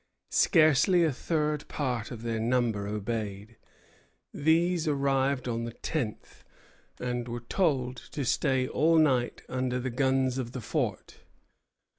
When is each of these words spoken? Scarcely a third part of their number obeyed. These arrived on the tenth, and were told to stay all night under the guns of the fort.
Scarcely 0.31 1.03
a 1.03 1.11
third 1.11 1.67
part 1.67 2.09
of 2.09 2.23
their 2.23 2.39
number 2.39 2.87
obeyed. 2.87 3.57
These 4.33 4.87
arrived 4.87 5.47
on 5.47 5.65
the 5.65 5.73
tenth, 5.73 6.43
and 6.99 7.27
were 7.27 7.41
told 7.41 7.97
to 8.13 8.25
stay 8.25 8.67
all 8.67 8.97
night 8.97 9.43
under 9.47 9.79
the 9.79 9.91
guns 9.91 10.39
of 10.39 10.53
the 10.53 10.61
fort. 10.61 11.19